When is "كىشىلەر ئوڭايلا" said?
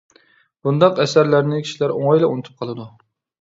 1.67-2.31